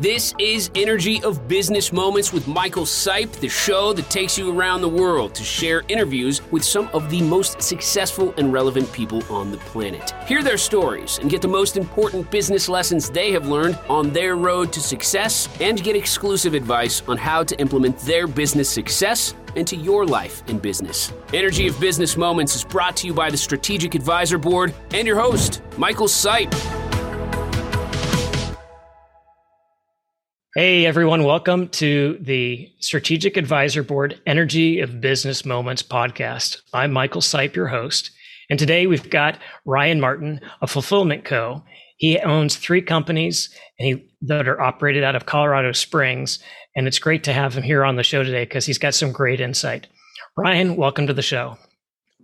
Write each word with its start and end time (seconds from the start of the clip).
This 0.00 0.34
is 0.40 0.72
Energy 0.74 1.22
of 1.22 1.46
Business 1.46 1.92
Moments 1.92 2.32
with 2.32 2.48
Michael 2.48 2.82
Sipe, 2.82 3.30
the 3.34 3.48
show 3.48 3.92
that 3.92 4.10
takes 4.10 4.36
you 4.36 4.50
around 4.50 4.80
the 4.80 4.88
world 4.88 5.36
to 5.36 5.44
share 5.44 5.84
interviews 5.86 6.42
with 6.50 6.64
some 6.64 6.88
of 6.92 7.08
the 7.10 7.22
most 7.22 7.62
successful 7.62 8.34
and 8.36 8.52
relevant 8.52 8.92
people 8.92 9.22
on 9.32 9.52
the 9.52 9.56
planet. 9.58 10.12
Hear 10.26 10.42
their 10.42 10.58
stories 10.58 11.18
and 11.18 11.30
get 11.30 11.40
the 11.40 11.46
most 11.46 11.76
important 11.76 12.28
business 12.32 12.68
lessons 12.68 13.08
they 13.08 13.30
have 13.30 13.46
learned 13.46 13.78
on 13.88 14.12
their 14.12 14.34
road 14.34 14.72
to 14.72 14.80
success 14.80 15.48
and 15.60 15.80
get 15.80 15.94
exclusive 15.94 16.54
advice 16.54 17.00
on 17.06 17.16
how 17.16 17.44
to 17.44 17.56
implement 17.60 17.96
their 18.00 18.26
business 18.26 18.68
success 18.68 19.34
into 19.54 19.76
your 19.76 20.04
life 20.04 20.42
and 20.48 20.60
business. 20.60 21.12
Energy 21.32 21.68
of 21.68 21.78
Business 21.78 22.16
Moments 22.16 22.56
is 22.56 22.64
brought 22.64 22.96
to 22.96 23.06
you 23.06 23.14
by 23.14 23.30
the 23.30 23.36
Strategic 23.36 23.94
Advisor 23.94 24.38
Board 24.38 24.74
and 24.92 25.06
your 25.06 25.20
host, 25.20 25.62
Michael 25.78 26.08
Sipe. 26.08 26.83
Hey 30.56 30.86
everyone, 30.86 31.24
welcome 31.24 31.68
to 31.70 32.16
the 32.20 32.72
Strategic 32.78 33.36
Advisor 33.36 33.82
Board 33.82 34.20
Energy 34.24 34.78
of 34.78 35.00
Business 35.00 35.44
Moments 35.44 35.82
podcast. 35.82 36.58
I'm 36.72 36.92
Michael 36.92 37.22
Sipe, 37.22 37.56
your 37.56 37.66
host, 37.66 38.12
and 38.48 38.56
today 38.56 38.86
we've 38.86 39.10
got 39.10 39.36
Ryan 39.64 40.00
Martin 40.00 40.40
of 40.62 40.70
Fulfillment 40.70 41.24
Co. 41.24 41.64
He 41.96 42.20
owns 42.20 42.54
three 42.54 42.82
companies 42.82 43.52
and 43.80 43.88
he, 43.88 44.08
that 44.22 44.46
are 44.46 44.60
operated 44.60 45.02
out 45.02 45.16
of 45.16 45.26
Colorado 45.26 45.72
Springs, 45.72 46.38
and 46.76 46.86
it's 46.86 47.00
great 47.00 47.24
to 47.24 47.32
have 47.32 47.56
him 47.56 47.64
here 47.64 47.84
on 47.84 47.96
the 47.96 48.04
show 48.04 48.22
today 48.22 48.44
because 48.44 48.64
he's 48.64 48.78
got 48.78 48.94
some 48.94 49.10
great 49.10 49.40
insight. 49.40 49.88
Ryan, 50.36 50.76
welcome 50.76 51.08
to 51.08 51.12
the 51.12 51.20
show. 51.20 51.58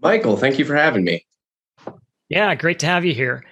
Michael, 0.01 0.37
thank 0.37 0.57
you 0.57 0.65
for 0.65 0.77
having 0.77 1.02
me. 1.02 1.27
Yeah, 2.29 2.55
great 2.55 2.79
to 2.79 2.87
have 2.87 3.05
you 3.05 3.12
here. 3.12 3.45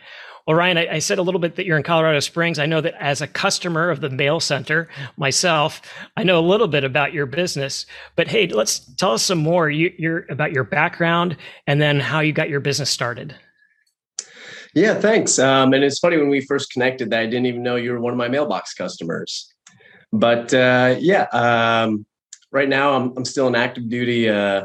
Well, 0.48 0.56
Ryan, 0.56 0.78
I, 0.78 0.94
I, 0.94 0.98
said 1.00 1.18
a 1.18 1.22
little 1.22 1.40
bit 1.40 1.56
that 1.56 1.66
you're 1.66 1.76
in 1.76 1.82
Colorado 1.82 2.20
Springs. 2.20 2.58
I 2.58 2.64
know 2.64 2.80
that 2.80 2.94
as 2.98 3.20
a 3.20 3.26
customer 3.26 3.90
of 3.90 4.00
the 4.00 4.08
Mail 4.08 4.40
Center 4.40 4.88
myself, 5.18 5.82
I 6.16 6.22
know 6.22 6.38
a 6.38 6.40
little 6.40 6.68
bit 6.68 6.84
about 6.84 7.12
your 7.12 7.27
business. 7.27 7.84
But 8.16 8.28
hey, 8.28 8.46
let's 8.46 8.78
tell 8.78 9.12
us 9.12 9.22
some 9.22 9.36
more 9.36 9.68
you, 9.68 10.24
about 10.30 10.52
your 10.52 10.64
background 10.64 11.36
and 11.66 11.82
then 11.82 12.00
how 12.00 12.20
you 12.20 12.32
got 12.32 12.48
your 12.48 12.60
business 12.60 12.88
started. 12.88 13.36
Yeah, 14.74 14.94
thanks. 14.94 15.38
Um, 15.38 15.74
and 15.74 15.84
it's 15.84 15.98
funny 15.98 16.16
when 16.16 16.30
we 16.30 16.40
first 16.40 16.72
connected 16.72 17.10
that 17.10 17.20
I 17.20 17.27
didn't 17.27 17.44
even 17.44 17.62
know 17.62 17.77
you 17.77 17.92
were 17.92 18.00
one 18.00 18.14
of 18.14 18.18
my 18.18 18.28
mailbox 18.28 18.72
customers. 18.72 19.52
But 20.14 20.55
uh, 20.55 20.96
yeah, 20.98 21.24
um, 21.24 22.06
right 22.52 22.70
now 22.70 22.94
I'm, 22.94 23.12
I'm 23.18 23.27
still 23.27 23.48
an 23.48 23.55
active 23.55 23.90
duty 23.90 24.30
uh, 24.30 24.64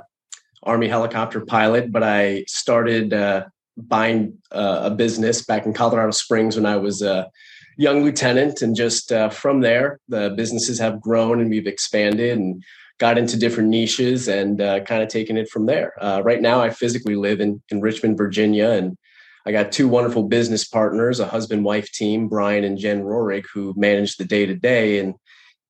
Army 0.63 0.87
helicopter 0.87 1.41
pilot, 1.41 1.91
but 1.91 2.03
I 2.03 2.45
started 2.47 3.13
uh, 3.13 3.43
buying 3.77 4.37
uh, 4.51 4.81
a 4.83 4.89
business 4.91 5.43
back 5.43 5.65
in 5.65 5.73
Colorado 5.73 6.11
Springs 6.11 6.55
when 6.55 6.65
I 6.65 6.77
was 6.77 7.01
a 7.01 7.29
young 7.77 8.03
lieutenant. 8.03 8.61
And 8.61 8.75
just 8.75 9.11
uh, 9.11 9.29
from 9.29 9.61
there, 9.61 9.99
the 10.07 10.33
businesses 10.35 10.79
have 10.79 11.01
grown 11.01 11.41
and 11.41 11.49
we've 11.49 11.67
expanded 11.67 12.37
and 12.37 12.63
got 12.99 13.17
into 13.17 13.37
different 13.37 13.69
niches 13.69 14.27
and 14.27 14.61
uh, 14.61 14.79
kind 14.81 15.01
of 15.01 15.09
taken 15.09 15.37
it 15.37 15.49
from 15.49 15.65
there. 15.65 15.93
Uh, 16.01 16.21
right 16.23 16.41
now, 16.41 16.61
I 16.61 16.69
physically 16.69 17.15
live 17.15 17.41
in, 17.41 17.61
in 17.69 17.81
Richmond, 17.81 18.17
Virginia, 18.17 18.69
and 18.69 18.97
I 19.45 19.51
got 19.51 19.71
two 19.71 19.87
wonderful 19.87 20.23
business 20.23 20.63
partners, 20.63 21.19
a 21.19 21.25
husband 21.25 21.65
wife 21.65 21.91
team, 21.91 22.29
Brian 22.29 22.63
and 22.63 22.77
Jen 22.77 23.03
Rorig, 23.03 23.45
who 23.53 23.73
manage 23.75 24.15
the 24.15 24.25
day 24.25 24.45
to 24.45 24.55
day. 24.55 24.99
And 24.99 25.15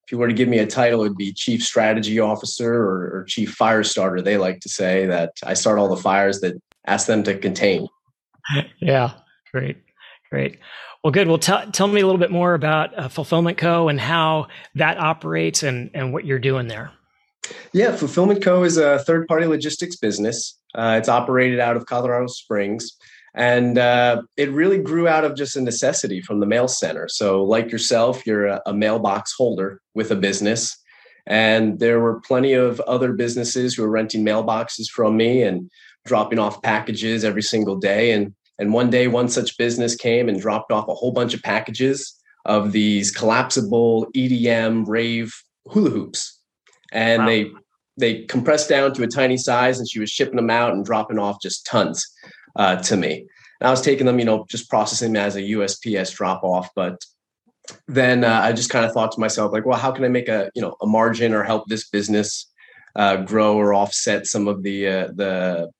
if 0.05 0.11
you 0.11 0.17
were 0.17 0.27
to 0.27 0.33
give 0.33 0.49
me 0.49 0.59
a 0.59 0.67
title, 0.67 1.01
it'd 1.01 1.17
be 1.17 1.33
chief 1.33 1.63
strategy 1.63 2.19
officer 2.19 2.73
or, 2.73 3.15
or, 3.15 3.25
chief 3.27 3.53
fire 3.53 3.83
starter. 3.83 4.21
They 4.21 4.37
like 4.37 4.59
to 4.59 4.69
say 4.69 5.05
that 5.07 5.31
I 5.43 5.53
start 5.53 5.79
all 5.79 5.87
the 5.87 6.01
fires 6.01 6.41
that 6.41 6.61
ask 6.85 7.07
them 7.07 7.23
to 7.23 7.37
contain. 7.37 7.87
Yeah, 8.79 9.13
great, 9.51 9.77
great. 10.29 10.59
Well, 11.03 11.11
good. 11.11 11.27
Well, 11.27 11.37
tell 11.37 11.69
tell 11.71 11.87
me 11.87 12.01
a 12.01 12.05
little 12.05 12.19
bit 12.19 12.31
more 12.31 12.53
about 12.53 12.97
uh, 12.97 13.09
Fulfillment 13.09 13.57
Co. 13.57 13.89
and 13.89 13.99
how 13.99 14.47
that 14.75 14.97
operates 14.99 15.63
and 15.63 15.89
and 15.93 16.13
what 16.13 16.25
you're 16.25 16.39
doing 16.39 16.67
there. 16.67 16.91
Yeah, 17.73 17.95
Fulfillment 17.95 18.41
Co. 18.41 18.63
is 18.63 18.77
a 18.77 18.99
third 18.99 19.27
party 19.27 19.45
logistics 19.45 19.95
business. 19.95 20.57
Uh, 20.75 20.95
it's 20.97 21.09
operated 21.09 21.59
out 21.59 21.75
of 21.75 21.85
Colorado 21.85 22.27
Springs. 22.27 22.97
And 23.35 23.77
uh, 23.79 24.21
it 24.37 24.51
really 24.51 24.77
grew 24.77 25.07
out 25.07 25.25
of 25.25 25.35
just 25.35 25.55
a 25.55 25.61
necessity 25.61 26.21
from 26.21 26.39
the 26.39 26.45
mail 26.45 26.67
center. 26.67 27.07
So, 27.09 27.43
like 27.43 27.71
yourself, 27.71 28.27
you're 28.27 28.45
a, 28.45 28.61
a 28.67 28.73
mailbox 28.73 29.33
holder 29.33 29.81
with 29.95 30.11
a 30.11 30.15
business. 30.15 30.77
And 31.25 31.79
there 31.79 31.99
were 31.99 32.19
plenty 32.21 32.53
of 32.53 32.79
other 32.81 33.13
businesses 33.13 33.73
who 33.73 33.83
were 33.83 33.89
renting 33.89 34.23
mailboxes 34.23 34.87
from 34.87 35.17
me. 35.17 35.41
And 35.41 35.71
dropping 36.05 36.39
off 36.39 36.61
packages 36.61 37.23
every 37.23 37.41
single 37.41 37.75
day. 37.75 38.11
And 38.11 38.33
and 38.59 38.71
one 38.71 38.89
day, 38.89 39.07
one 39.07 39.29
such 39.29 39.57
business 39.57 39.95
came 39.95 40.29
and 40.29 40.39
dropped 40.39 40.71
off 40.71 40.87
a 40.87 40.93
whole 40.93 41.11
bunch 41.11 41.33
of 41.33 41.41
packages 41.41 42.19
of 42.45 42.71
these 42.71 43.09
collapsible 43.09 44.07
EDM 44.15 44.87
rave 44.87 45.33
hula 45.67 45.89
hoops, 45.89 46.39
and 46.91 47.23
wow. 47.23 47.27
they 47.27 47.51
they 47.97 48.25
compressed 48.25 48.69
down 48.69 48.93
to 48.93 49.03
a 49.03 49.07
tiny 49.07 49.37
size, 49.37 49.79
and 49.79 49.89
she 49.89 49.99
was 49.99 50.11
shipping 50.11 50.35
them 50.35 50.51
out 50.51 50.73
and 50.73 50.85
dropping 50.85 51.17
off 51.17 51.41
just 51.41 51.65
tons 51.65 52.05
uh, 52.55 52.75
to 52.77 52.95
me. 52.95 53.25
And 53.59 53.67
I 53.67 53.71
was 53.71 53.81
taking 53.81 54.05
them, 54.05 54.19
you 54.19 54.25
know, 54.25 54.45
just 54.49 54.69
processing 54.69 55.13
them 55.13 55.25
as 55.25 55.35
a 55.35 55.41
USPS 55.41 56.13
drop 56.13 56.43
off, 56.43 56.69
but 56.75 57.03
then 57.87 58.23
uh, 58.23 58.41
I 58.43 58.53
just 58.53 58.69
kind 58.69 58.85
of 58.85 58.91
thought 58.91 59.11
to 59.13 59.19
myself, 59.19 59.51
like, 59.53 59.65
well, 59.65 59.79
how 59.79 59.91
can 59.91 60.03
I 60.03 60.09
make 60.09 60.27
a 60.29 60.51
you 60.53 60.61
know 60.61 60.75
a 60.81 60.85
margin 60.85 61.33
or 61.33 61.43
help 61.43 61.67
this 61.67 61.89
business 61.89 62.51
uh, 62.95 63.17
grow 63.17 63.57
or 63.57 63.73
offset 63.73 64.27
some 64.27 64.47
of 64.47 64.63
the 64.63 64.87
uh, 64.87 65.07
the 65.15 65.71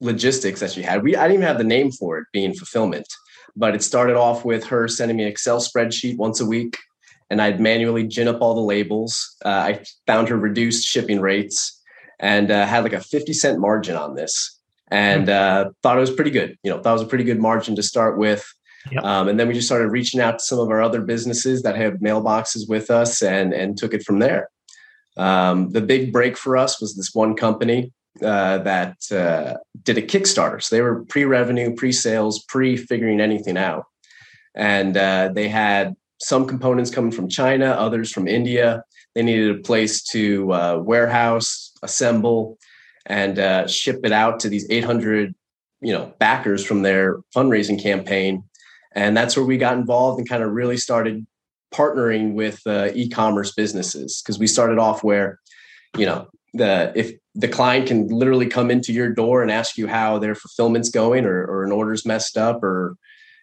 logistics 0.00 0.60
that 0.60 0.72
she 0.72 0.82
had. 0.82 1.02
We 1.02 1.16
I 1.16 1.22
didn't 1.22 1.42
even 1.42 1.46
have 1.46 1.58
the 1.58 1.64
name 1.64 1.90
for 1.90 2.18
it 2.18 2.26
being 2.32 2.54
fulfillment, 2.54 3.06
but 3.54 3.74
it 3.74 3.82
started 3.82 4.16
off 4.16 4.44
with 4.44 4.64
her 4.64 4.88
sending 4.88 5.16
me 5.16 5.24
an 5.24 5.28
Excel 5.28 5.60
spreadsheet 5.60 6.16
once 6.16 6.40
a 6.40 6.46
week, 6.46 6.76
and 7.30 7.40
I'd 7.40 7.60
manually 7.60 8.06
gin 8.06 8.28
up 8.28 8.40
all 8.40 8.54
the 8.54 8.60
labels. 8.60 9.36
Uh, 9.44 9.48
I 9.48 9.84
found 10.06 10.28
her 10.28 10.36
reduced 10.36 10.86
shipping 10.86 11.20
rates 11.20 11.82
and 12.20 12.50
uh, 12.50 12.66
had 12.66 12.84
like 12.84 12.92
a 12.92 13.00
fifty 13.00 13.32
cent 13.32 13.58
margin 13.58 13.96
on 13.96 14.14
this, 14.14 14.58
and 14.90 15.28
uh, 15.28 15.70
thought 15.82 15.96
it 15.96 16.00
was 16.00 16.10
pretty 16.10 16.30
good. 16.30 16.56
You 16.62 16.70
know, 16.70 16.80
that 16.80 16.92
was 16.92 17.02
a 17.02 17.06
pretty 17.06 17.24
good 17.24 17.40
margin 17.40 17.76
to 17.76 17.82
start 17.82 18.18
with. 18.18 18.46
Yep. 18.92 19.02
Um, 19.02 19.28
and 19.28 19.40
then 19.40 19.48
we 19.48 19.54
just 19.54 19.66
started 19.66 19.88
reaching 19.88 20.20
out 20.20 20.38
to 20.38 20.44
some 20.44 20.60
of 20.60 20.70
our 20.70 20.80
other 20.80 21.00
businesses 21.00 21.62
that 21.62 21.76
have 21.76 21.94
mailboxes 21.94 22.68
with 22.68 22.90
us, 22.90 23.22
and 23.22 23.52
and 23.52 23.76
took 23.76 23.94
it 23.94 24.04
from 24.04 24.18
there. 24.18 24.48
Um, 25.16 25.70
the 25.70 25.80
big 25.80 26.12
break 26.12 26.36
for 26.36 26.58
us 26.58 26.78
was 26.80 26.94
this 26.94 27.14
one 27.14 27.34
company 27.34 27.90
uh, 28.22 28.58
that 28.58 28.96
uh, 29.12 29.58
did 29.82 29.98
a 29.98 30.02
Kickstarter. 30.02 30.62
So 30.62 30.74
they 30.74 30.82
were 30.82 31.04
pre-revenue, 31.04 31.74
pre-sales, 31.74 32.44
pre-figuring 32.44 33.20
anything 33.20 33.56
out, 33.56 33.84
and 34.54 34.96
uh, 34.96 35.30
they 35.32 35.48
had 35.48 35.94
some 36.18 36.46
components 36.46 36.90
coming 36.90 37.10
from 37.10 37.28
China, 37.28 37.66
others 37.66 38.10
from 38.10 38.26
India. 38.26 38.82
They 39.14 39.22
needed 39.22 39.58
a 39.58 39.62
place 39.62 40.02
to 40.10 40.52
uh, 40.52 40.78
warehouse, 40.82 41.72
assemble, 41.82 42.58
and 43.06 43.38
uh, 43.38 43.66
ship 43.66 44.00
it 44.04 44.12
out 44.12 44.40
to 44.40 44.48
these 44.48 44.66
800, 44.70 45.34
you 45.80 45.92
know, 45.92 46.12
backers 46.18 46.64
from 46.64 46.82
their 46.82 47.18
fundraising 47.34 47.80
campaign. 47.80 48.44
And 48.94 49.16
that's 49.16 49.36
where 49.36 49.44
we 49.44 49.58
got 49.58 49.76
involved 49.76 50.18
and 50.18 50.28
kind 50.28 50.42
of 50.42 50.52
really 50.52 50.76
started 50.76 51.26
partnering 51.72 52.32
with 52.32 52.60
uh, 52.66 52.90
e-commerce 52.94 53.52
businesses 53.52 54.22
because 54.22 54.38
we 54.38 54.46
started 54.46 54.78
off 54.78 55.04
where, 55.04 55.40
you 55.96 56.06
know, 56.06 56.28
the 56.54 56.92
if 56.94 57.12
the 57.36 57.48
client 57.48 57.86
can 57.86 58.08
literally 58.08 58.46
come 58.46 58.70
into 58.70 58.92
your 58.92 59.10
door 59.12 59.42
and 59.42 59.50
ask 59.50 59.76
you 59.76 59.86
how 59.86 60.18
their 60.18 60.34
fulfillment's 60.34 60.88
going 60.88 61.26
or, 61.26 61.44
or 61.44 61.64
an 61.64 61.72
order's 61.72 62.06
messed 62.06 62.38
up 62.38 62.62
or 62.62 62.96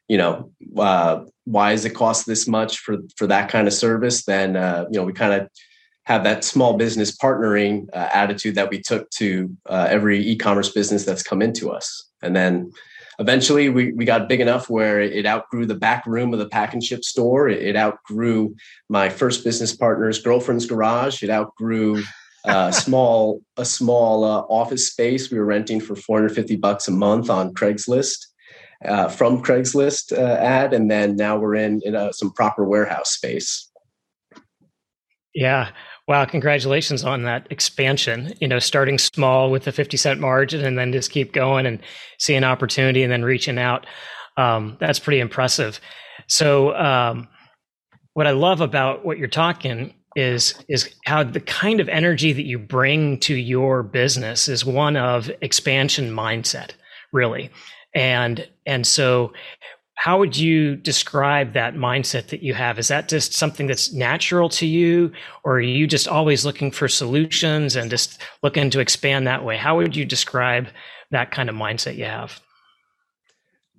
you 0.08 0.18
know 0.18 0.52
uh, 0.78 1.24
why 1.46 1.72
is 1.72 1.86
it 1.86 1.92
cost 1.92 2.26
this 2.26 2.48
much 2.48 2.80
for 2.80 2.98
for 3.16 3.28
that 3.28 3.50
kind 3.50 3.68
of 3.68 3.74
service? 3.74 4.26
Then 4.26 4.56
uh, 4.56 4.86
you 4.92 5.00
know 5.00 5.06
we 5.06 5.14
kind 5.14 5.34
of 5.34 5.48
have 6.06 6.24
that 6.26 6.44
small 6.44 6.76
business 6.76 7.16
partnering 7.16 7.88
uh, 7.94 8.09
attitude 8.14 8.56
that 8.56 8.70
we 8.70 8.81
took 8.81 9.09
to 9.12 9.56
uh, 9.70 9.88
every 9.90 10.20
e-commerce 10.20 10.70
business 10.70 11.06
that's 11.06 11.24
come 11.24 11.42
into 11.42 11.72
us. 11.72 12.10
And 12.22 12.36
then 12.36 12.74
eventually 13.20 13.70
we, 13.70 13.94
we 13.94 14.04
got 14.04 14.28
big 14.28 14.42
enough 14.42 14.70
where 14.70 15.00
it 15.00 15.25
outgrew 15.25 15.66
the 15.66 15.75
back 15.75 16.06
room 16.06 16.34
of 16.34 16.40
the 16.40 16.50
pack 16.50 16.74
and 16.74 16.84
ship 16.84 17.06
store. 17.06 17.48
It, 17.48 17.62
it 17.62 17.78
outgrew 17.78 18.54
my 18.90 19.08
first 19.08 19.46
business 19.46 19.74
partner's 19.74 20.22
girlfriend's 20.22 20.66
garage. 20.66 21.24
It 21.24 21.30
outgrew 21.30 22.04
uh, 22.45 22.72
small 22.72 23.42
a 23.57 23.66
small 23.66 24.24
uh, 24.24 24.42
office 24.50 24.92
space 24.92 25.31
we 25.31 25.40
were 25.40 25.45
renting 25.45 25.80
for 25.80 25.95
450 25.95 26.57
bucks 26.57 26.88
a 26.88 26.92
month 26.92 27.30
on 27.30 27.54
Craigslist 27.54 28.18
uh, 28.86 29.07
from 29.07 29.42
Craigslist 29.42 30.18
uh, 30.18 30.36
ad, 30.42 30.74
and 30.74 30.90
then 30.92 31.16
now 31.16 31.38
we're 31.38 31.56
in 31.56 31.81
in 31.84 31.95
a, 31.95 32.12
some 32.13 32.31
proper 32.31 32.66
warehouse 32.66 33.12
space. 33.12 33.69
Yeah. 35.34 35.72
Wow, 36.07 36.25
congratulations 36.25 37.06
on 37.06 37.24
that 37.24 37.48
expansion. 37.50 38.34
You 38.42 38.48
know, 38.48 38.60
starting 38.60 38.98
small 38.98 39.50
with 39.50 39.68
a 39.68 39.72
50 39.72 39.96
cent 39.96 40.19
margin 40.19 40.66
and 40.66 40.78
then 40.78 40.92
just 40.92 41.12
keep 41.12 41.31
going 41.31 41.66
and 41.66 41.80
seeing 42.19 42.44
opportunity 42.44 43.04
and 43.04 43.12
then 43.12 43.24
reaching 43.24 43.57
out. 43.57 43.86
Um, 44.36 44.78
that's 44.80 45.00
pretty 45.00 45.22
impressive. 45.22 45.80
So, 46.28 46.75
um, 46.75 47.30
what 48.13 48.28
I 48.28 48.31
love 48.31 48.62
about 48.62 49.06
what 49.06 49.18
you're 49.18 49.28
talking 49.28 49.94
is 50.15 50.54
is 50.68 50.94
how 51.06 51.24
the 51.24 51.39
kind 51.39 51.80
of 51.80 51.89
energy 51.89 52.33
that 52.33 52.45
you 52.45 52.60
bring 52.60 53.19
to 53.19 53.36
your 53.36 53.83
business 53.83 54.48
is 54.48 54.65
one 54.65 54.95
of 54.95 55.31
expansion 55.42 56.12
mindset 56.12 56.71
really 57.12 57.50
and 57.94 58.48
and 58.65 58.86
so 58.86 59.33
how 59.95 60.19
would 60.19 60.36
you 60.36 60.75
describe 60.75 61.54
that 61.54 61.75
mindset 61.75 62.27
that 62.27 62.44
you 62.44 62.54
have? 62.54 62.77
Is 62.77 62.89
that 62.89 63.07
just 63.07 63.33
something 63.33 63.68
that's 63.68 63.94
natural 63.94 64.50
to 64.50 64.65
you, 64.65 65.13
or 65.45 65.54
are 65.54 65.62
you 65.62 65.88
just 65.88 66.10
always 66.10 66.44
looking 66.44 66.71
for 66.71 66.89
solutions 66.89 67.77
and 67.77 67.89
just 67.89 68.21
looking 68.42 68.69
to 68.71 68.81
expand 68.81 69.27
that 69.27 69.45
way? 69.45 69.56
How 69.56 69.77
would 69.77 69.95
you 69.95 70.04
describe 70.04 70.68
that 71.12 71.31
kind 71.31 71.50
of 71.50 71.56
mindset 71.56 71.95
you 71.95 72.04
have? 72.04 72.42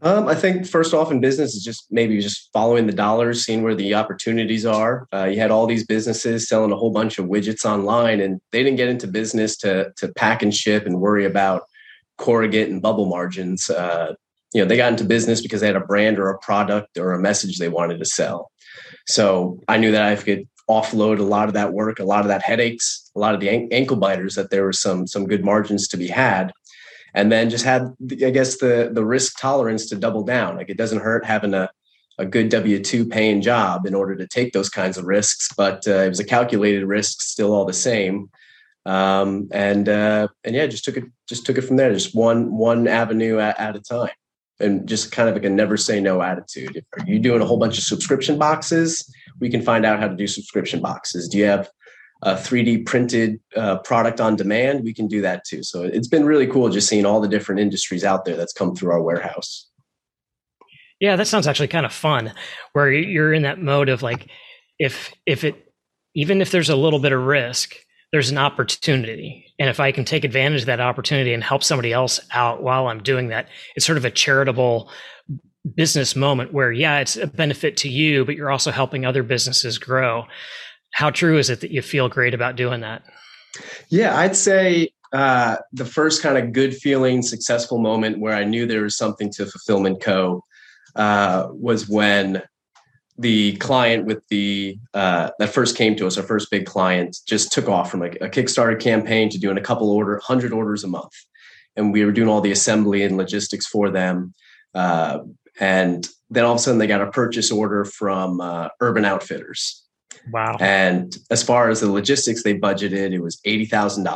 Um, 0.05 0.29
I 0.29 0.35
think 0.35 0.67
first 0.67 0.93
off 0.93 1.11
in 1.11 1.23
business 1.23 1.55
is 1.55 1.65
just 1.65 1.87
maybe 1.91 2.21
just 2.21 2.51
following 2.53 2.87
the 2.87 2.93
dollars, 2.93 3.43
seeing 3.43 3.63
where 3.63 3.75
the 3.75 3.95
opportunities 3.95 4.67
are. 4.67 5.09
Uh, 5.15 5.25
you 5.25 5.41
had 5.41 5.51
all 5.51 5.67
these 5.67 5.87
businesses 5.87 6.47
selling 6.47 6.73
a 6.73 6.77
whole 6.77 6.91
bunch 6.91 7.19
of 7.19 7.25
widgets 7.25 7.65
online, 7.65 8.21
and 8.21 8.39
they 8.53 8.63
didn't 8.63 8.77
get 8.77 8.91
into 8.91 9.07
business 9.07 9.57
to 9.59 9.93
to 9.97 10.13
pack 10.13 10.43
and 10.43 10.55
ship 10.55 10.85
and 10.85 11.01
worry 11.01 11.25
about 11.25 11.63
corrugate 12.19 12.69
and 12.69 12.83
bubble 12.83 13.07
margins. 13.07 13.71
Uh, 13.71 14.15
you 14.53 14.61
know, 14.61 14.69
they 14.69 14.77
got 14.77 14.93
into 14.93 15.05
business 15.05 15.41
because 15.41 15.63
they 15.63 15.67
had 15.67 15.75
a 15.75 15.81
brand 15.81 16.19
or 16.19 16.29
a 16.29 16.39
product 16.39 16.99
or 16.99 17.13
a 17.13 17.19
message 17.19 17.57
they 17.57 17.71
wanted 17.71 17.99
to 17.99 18.05
sell. 18.05 18.53
So 19.07 19.59
I 19.69 19.79
knew 19.79 19.91
that 19.91 20.03
I 20.03 20.17
could 20.17 20.47
offload 20.69 21.19
a 21.19 21.23
lot 21.23 21.49
of 21.49 21.55
that 21.55 21.73
work, 21.73 21.99
a 21.99 22.05
lot 22.05 22.21
of 22.21 22.29
that 22.29 22.43
headaches, 22.43 23.11
a 23.17 23.19
lot 23.19 23.35
of 23.35 23.41
the 23.41 23.49
ankle 23.73 23.97
biters. 23.97 24.35
That 24.35 24.51
there 24.51 24.65
were 24.65 24.73
some 24.75 25.07
some 25.07 25.27
good 25.27 25.47
margins 25.47 25.89
to 25.89 25.97
be 25.97 26.09
had 26.09 26.53
and 27.15 27.31
then 27.31 27.51
just 27.51 27.65
had 27.65 27.95
I 28.11 28.31
guess 28.31 28.59
the 28.59 28.91
the 28.93 29.05
risk 29.05 29.39
tolerance 29.39 29.89
to 29.89 29.97
double 29.97 30.25
down. 30.25 30.57
Like 30.57 30.69
it 30.69 30.77
doesn't 30.77 31.01
hurt 31.01 31.25
having 31.25 31.55
a 31.55 31.71
a 32.19 32.25
good 32.25 32.49
W 32.49 32.79
two 32.81 33.07
paying 33.07 33.41
job 33.41 33.87
in 33.87 33.95
order 33.95 34.15
to 34.17 34.27
take 34.27 34.53
those 34.53 34.69
kinds 34.69 34.97
of 34.97 35.05
risks, 35.05 35.49
but 35.57 35.87
uh, 35.87 36.03
it 36.03 36.09
was 36.09 36.21
a 36.21 36.25
calculated 36.25 36.85
risk, 36.87 37.21
still 37.21 37.53
all 37.53 37.65
the 37.65 37.73
same. 37.73 38.31
Um, 38.87 39.49
and 39.51 39.89
uh, 39.89 40.29
and 40.45 40.55
yeah, 40.55 40.67
just 40.67 40.85
took 40.85 40.97
it 40.97 41.05
just 41.29 41.47
took 41.47 41.59
it 41.59 41.63
from 41.63 41.77
there, 41.77 41.93
just 41.93 42.15
one 42.15 42.57
one 42.57 42.87
avenue 42.87 43.39
at, 43.39 43.59
at 43.59 43.77
a 43.77 43.81
time, 43.81 44.11
and 44.61 44.87
just 44.87 45.11
kind 45.11 45.29
of 45.29 45.35
like 45.35 45.45
a 45.45 45.51
never 45.51 45.77
say 45.77 46.01
no 46.01 46.23
attitude. 46.23 46.77
If 46.77 46.85
are 46.99 47.07
you 47.07 47.19
doing 47.19 47.41
a 47.41 47.47
whole 47.47 47.59
bunch 47.59 47.79
of 47.79 47.85
subscription 47.85 48.39
boxes? 48.39 49.11
We 49.41 49.51
can 49.51 49.63
find 49.63 49.85
out 49.85 49.99
how 49.99 50.09
to 50.09 50.15
do 50.15 50.27
subscription 50.27 50.81
boxes. 50.81 51.29
Do 51.29 51.39
you 51.39 51.47
have 51.47 51.69
a 52.25 52.35
3D 52.35 52.87
printed 52.87 53.39
uh, 53.55 53.79
product 53.79 54.19
on 54.19 54.35
demand, 54.35 54.83
we 54.83 54.95
can 54.95 55.07
do 55.07 55.21
that 55.21 55.45
too. 55.45 55.63
So 55.63 55.83
it's 55.83 56.09
been 56.09 56.25
really 56.25 56.47
cool 56.47 56.71
just 56.71 56.89
seeing 56.89 57.05
all 57.05 57.21
the 57.21 57.29
different 57.29 57.61
industries 57.61 58.03
out 58.03 58.25
there 58.25 58.35
that's 58.35 58.53
come 58.53 58.75
through 58.75 58.93
our 58.93 59.03
warehouse. 59.03 59.69
Yeah, 61.01 61.17
that 61.17 61.27
sounds 61.27 61.47
actually 61.47 61.69
kind 61.69 61.85
of 61.85 61.93
fun 61.93 62.33
where 62.73 62.91
you're 62.91 63.35
in 63.35 63.43
that 63.43 63.61
mode 63.61 63.91
of 63.91 64.03
like, 64.03 64.31
if, 64.79 65.13
if 65.27 65.45
it, 65.45 65.71
even 66.15 66.41
if 66.41 66.51
there's 66.51 66.71
a 66.71 66.77
little 66.77 66.99
bit 66.99 67.13
of 67.13 67.21
risk, 67.21 67.75
there's 68.11 68.31
an 68.31 68.39
opportunity. 68.39 69.53
And 69.59 69.69
if 69.69 69.79
I 69.79 69.93
can 69.93 70.07
take 70.07 70.25
advantage 70.25 70.63
of 70.63 70.67
that 70.67 70.81
opportunity 70.81 71.35
and 71.35 71.45
help 71.45 71.63
somebody 71.63 71.93
else 71.93 72.21
out 72.31 72.63
while 72.63 72.87
I'm 72.87 73.03
doing 73.03 73.29
that, 73.29 73.49
it's 73.77 73.85
sort 73.85 73.99
of 73.99 74.05
a 74.07 74.11
charitable 74.11 74.89
business 75.75 76.17
moment 76.17 76.55
where, 76.55 76.73
yeah, 76.73 77.01
it's 77.01 77.17
a 77.17 77.27
benefit 77.27 77.77
to 77.79 77.89
you, 77.91 78.25
but 78.25 78.35
you're 78.35 78.51
also 78.51 78.71
helping 78.71 79.05
other 79.05 79.23
businesses 79.23 79.77
grow 79.77 80.25
how 80.95 81.11
true 81.11 81.39
is 81.39 81.51
it 81.51 81.61
that 81.61 81.73
you 81.73 81.83
feel 81.83 82.09
great 82.09 82.35
about 82.35 82.55
doing 82.55 82.81
that? 82.81 83.03
Yeah, 83.89 84.17
I'd 84.17 84.37
say 84.37 84.91
uh, 85.13 85.57
the 85.73 85.85
first 85.85 86.23
kind 86.23 86.39
of 86.39 86.53
good 86.53 86.77
feeling, 86.77 87.21
successful 87.21 87.79
moment 87.79 88.21
where 88.21 88.35
I 88.35 88.45
knew 88.45 88.65
there 88.65 88.83
was 88.83 88.97
something 88.97 89.31
to 89.33 89.45
Fulfillment 89.45 90.01
Co. 90.01 90.45
Uh, 90.95 91.49
was 91.51 91.89
when 91.89 92.45
the 93.19 93.57
client 93.57 94.07
with 94.07 94.23
the 94.29 94.79
uh, 94.95 95.31
that 95.41 95.51
first 95.51 95.77
came 95.77 95.97
to 95.97 96.07
us, 96.07 96.17
our 96.17 96.23
first 96.23 96.49
big 96.49 96.65
client, 96.65 97.17
just 97.27 97.51
took 97.51 97.69
off 97.69 97.91
from 97.91 98.03
a, 98.03 98.07
a 98.21 98.29
Kickstarter 98.29 98.81
campaign 98.81 99.29
to 99.31 99.39
doing 99.39 99.59
a 99.59 99.63
couple 99.63 99.91
order, 99.91 100.21
hundred 100.23 100.53
orders 100.53 100.85
a 100.85 100.89
month, 100.89 101.13
and 101.75 101.93
we 101.93 102.05
were 102.05 102.13
doing 102.13 102.29
all 102.29 102.41
the 102.41 102.53
assembly 102.53 103.03
and 103.03 103.17
logistics 103.17 103.67
for 103.67 103.91
them. 103.91 104.33
Uh, 104.75 105.19
and 105.59 106.09
then 106.31 106.45
all 106.45 106.53
of 106.53 106.57
a 106.57 106.63
sudden, 106.63 106.79
they 106.79 106.87
got 106.87 107.03
a 107.03 107.11
purchase 107.11 107.51
order 107.51 107.85
from 107.85 108.41
uh, 108.41 108.69
Urban 108.81 109.05
Outfitters, 109.05 109.84
Wow. 110.31 110.57
And 110.61 111.17
as 111.31 111.43
far 111.43 111.71
as 111.71 111.81
the 111.81 111.91
logistics 111.91 112.43
they 112.43 112.59
budgeted, 112.59 113.13
it 113.13 113.21
was 113.21 113.41
$80,000. 113.47 114.07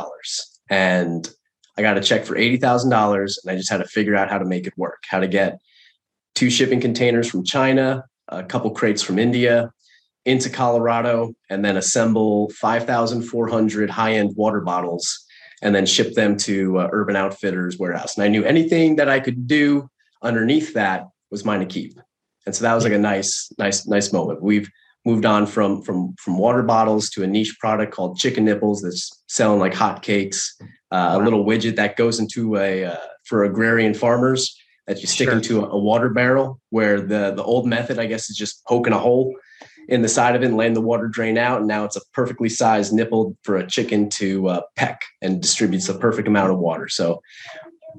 And 0.69 1.29
I 1.77 1.81
got 1.81 1.97
a 1.97 2.01
check 2.01 2.25
for 2.25 2.35
$80,000 2.35 3.37
and 3.43 3.51
I 3.51 3.55
just 3.55 3.69
had 3.69 3.77
to 3.77 3.85
figure 3.85 4.15
out 4.15 4.29
how 4.29 4.37
to 4.37 4.45
make 4.45 4.67
it 4.67 4.73
work, 4.77 5.03
how 5.09 5.19
to 5.19 5.27
get 5.27 5.59
two 6.35 6.49
shipping 6.49 6.81
containers 6.81 7.29
from 7.29 7.43
China, 7.43 8.03
a 8.27 8.43
couple 8.43 8.71
crates 8.71 9.01
from 9.01 9.19
India 9.19 9.71
into 10.25 10.49
Colorado, 10.49 11.33
and 11.49 11.63
then 11.63 11.77
assemble 11.77 12.49
5,400 12.51 13.89
high 13.89 14.13
end 14.13 14.35
water 14.35 14.61
bottles 14.61 15.25
and 15.61 15.75
then 15.75 15.85
ship 15.85 16.13
them 16.13 16.37
to 16.37 16.79
uh, 16.79 16.89
Urban 16.91 17.15
Outfitters 17.15 17.77
warehouse. 17.77 18.15
And 18.15 18.23
I 18.23 18.27
knew 18.27 18.43
anything 18.43 18.95
that 18.97 19.09
I 19.09 19.19
could 19.19 19.47
do 19.47 19.89
underneath 20.21 20.73
that 20.73 21.07
was 21.31 21.45
mine 21.45 21.59
to 21.59 21.65
keep. 21.65 21.99
And 22.45 22.55
so 22.55 22.63
that 22.63 22.73
was 22.73 22.83
like 22.83 22.93
a 22.93 22.99
nice, 22.99 23.51
nice, 23.57 23.85
nice 23.85 24.13
moment. 24.13 24.41
We've 24.41 24.69
moved 25.09 25.25
on 25.25 25.45
from 25.45 25.81
from 25.81 26.13
from 26.17 26.37
water 26.37 26.61
bottles 26.61 27.09
to 27.09 27.23
a 27.23 27.27
niche 27.27 27.57
product 27.59 27.93
called 27.93 28.17
chicken 28.17 28.45
nipples 28.45 28.81
that's 28.81 29.09
selling 29.27 29.59
like 29.59 29.73
hotcakes. 29.73 30.47
Uh, 30.91 31.17
wow. 31.17 31.17
A 31.17 31.23
little 31.23 31.45
widget 31.45 31.75
that 31.75 31.95
goes 31.97 32.19
into 32.19 32.55
a 32.57 32.85
uh, 32.85 32.95
for 33.25 33.43
agrarian 33.43 33.93
farmers 33.93 34.55
that 34.87 35.01
you 35.01 35.07
stick 35.07 35.27
sure. 35.27 35.37
into 35.37 35.61
a, 35.63 35.69
a, 35.69 35.77
water 35.77 36.09
barrel. 36.09 36.59
Where 36.69 37.01
the 37.01 37.33
the 37.35 37.43
old 37.43 37.65
method, 37.65 37.99
I 37.99 38.05
guess, 38.05 38.29
is 38.29 38.37
just 38.37 38.63
poking 38.65 38.93
a 38.93 38.99
hole 38.99 39.33
in 39.87 40.03
the 40.03 40.07
side 40.07 40.35
of 40.35 40.43
it 40.43 40.45
and 40.45 40.57
letting 40.57 40.75
the 40.75 40.81
water 40.81 41.07
drain 41.07 41.37
out. 41.37 41.59
And 41.59 41.67
now 41.67 41.83
it's 41.83 41.95
a 41.95 42.01
perfectly 42.13 42.49
sized 42.49 42.93
nipple 42.93 43.35
for 43.43 43.57
a 43.57 43.67
chicken 43.67 44.09
to 44.11 44.47
uh, 44.47 44.61
peck 44.75 45.01
and 45.21 45.41
distributes 45.41 45.87
the 45.87 45.95
perfect 45.95 46.27
amount 46.27 46.51
of 46.51 46.59
water. 46.59 46.87
So 46.87 47.21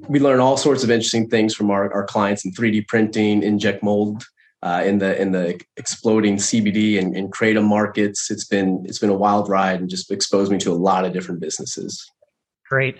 we 0.08 0.20
learn 0.20 0.38
all 0.38 0.56
sorts 0.56 0.84
of 0.84 0.90
interesting 0.90 1.28
things 1.28 1.52
from 1.52 1.68
our, 1.70 1.92
our 1.92 2.04
clients 2.04 2.44
in 2.44 2.52
3D 2.52 2.86
printing, 2.86 3.42
inject 3.42 3.82
mold 3.82 4.24
uh, 4.62 4.82
in 4.84 4.98
the 4.98 5.20
in 5.20 5.32
the 5.32 5.60
exploding 5.76 6.36
CBD 6.36 6.98
and, 6.98 7.16
and 7.16 7.32
kratom 7.32 7.64
markets. 7.64 8.30
It's 8.30 8.44
been 8.44 8.84
it's 8.86 8.98
been 8.98 9.10
a 9.10 9.16
wild 9.16 9.48
ride 9.48 9.80
and 9.80 9.88
just 9.88 10.10
exposed 10.10 10.52
me 10.52 10.58
to 10.58 10.72
a 10.72 10.74
lot 10.74 11.04
of 11.04 11.12
different 11.12 11.40
businesses. 11.40 12.10
Great. 12.68 12.96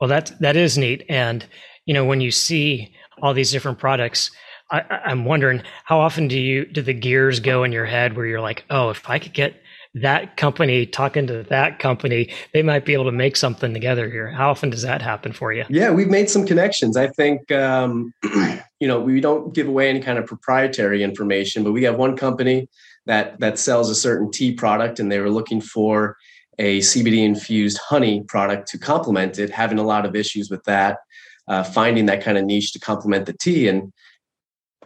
Well, 0.00 0.08
that 0.08 0.32
that 0.40 0.56
is 0.56 0.78
neat. 0.78 1.04
And 1.08 1.46
you 1.86 1.94
know, 1.94 2.04
when 2.04 2.20
you 2.20 2.30
see 2.30 2.94
all 3.22 3.34
these 3.34 3.50
different 3.50 3.78
products, 3.78 4.30
I, 4.70 4.82
I'm 5.04 5.24
wondering 5.24 5.62
how 5.84 5.98
often 6.00 6.28
do 6.28 6.38
you 6.38 6.66
do 6.66 6.82
the 6.82 6.94
gears 6.94 7.40
go 7.40 7.64
in 7.64 7.72
your 7.72 7.86
head 7.86 8.16
where 8.16 8.26
you're 8.26 8.40
like, 8.40 8.64
oh, 8.70 8.90
if 8.90 9.08
I 9.08 9.18
could 9.18 9.32
get 9.32 9.60
that 9.94 10.36
company 10.36 10.86
talking 10.86 11.26
to 11.26 11.42
that 11.44 11.78
company, 11.78 12.32
they 12.52 12.62
might 12.62 12.84
be 12.84 12.92
able 12.92 13.06
to 13.06 13.12
make 13.12 13.36
something 13.36 13.72
together 13.72 14.08
here. 14.10 14.30
How 14.30 14.50
often 14.50 14.70
does 14.70 14.82
that 14.82 15.00
happen 15.00 15.32
for 15.32 15.52
you? 15.52 15.64
Yeah, 15.68 15.90
we've 15.90 16.08
made 16.08 16.28
some 16.28 16.46
connections. 16.46 16.96
I 16.96 17.08
think, 17.08 17.50
um, 17.50 18.12
you 18.80 18.86
know, 18.88 19.00
we 19.00 19.20
don't 19.20 19.54
give 19.54 19.68
away 19.68 19.88
any 19.88 20.00
kind 20.00 20.18
of 20.18 20.26
proprietary 20.26 21.02
information, 21.02 21.64
but 21.64 21.72
we 21.72 21.82
have 21.84 21.96
one 21.96 22.16
company 22.16 22.68
that 23.06 23.40
that 23.40 23.58
sells 23.58 23.90
a 23.90 23.94
certain 23.94 24.30
tea 24.30 24.52
product, 24.52 25.00
and 25.00 25.10
they 25.10 25.20
were 25.20 25.30
looking 25.30 25.60
for 25.60 26.16
a 26.58 26.78
CBD 26.80 27.24
infused 27.24 27.78
honey 27.78 28.22
product 28.28 28.68
to 28.68 28.78
complement 28.78 29.38
it, 29.38 29.50
having 29.50 29.78
a 29.78 29.82
lot 29.82 30.04
of 30.04 30.16
issues 30.16 30.50
with 30.50 30.62
that, 30.64 30.98
uh, 31.46 31.62
finding 31.62 32.06
that 32.06 32.22
kind 32.22 32.36
of 32.38 32.44
niche 32.44 32.72
to 32.72 32.78
complement 32.78 33.26
the 33.26 33.32
tea, 33.32 33.68
and 33.68 33.92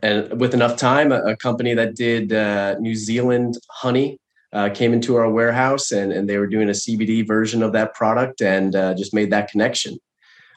and 0.02 0.40
with 0.40 0.54
enough 0.54 0.76
time, 0.76 1.12
a, 1.12 1.20
a 1.22 1.36
company 1.36 1.74
that 1.74 1.94
did 1.94 2.32
uh, 2.32 2.76
New 2.78 2.94
Zealand 2.94 3.58
honey 3.70 4.18
uh, 4.52 4.68
came 4.70 4.92
into 4.92 5.16
our 5.16 5.30
warehouse 5.30 5.90
and, 5.92 6.12
and 6.12 6.28
they 6.28 6.38
were 6.38 6.46
doing 6.46 6.68
a 6.68 6.72
CBD 6.72 7.26
version 7.26 7.62
of 7.62 7.72
that 7.72 7.94
product 7.94 8.42
and 8.42 8.76
uh, 8.76 8.94
just 8.94 9.14
made 9.14 9.30
that 9.30 9.48
connection. 9.50 9.98